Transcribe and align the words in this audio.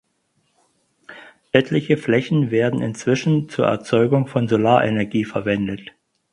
Etliche 1.51 1.95
Flächen 1.95 2.49
werden 2.49 2.81
inzwischen 2.81 3.49
zur 3.49 3.67
Erzeugung 3.67 4.25
von 4.25 4.47
Solarenergie 4.47 5.25
verwendet. 5.25 5.91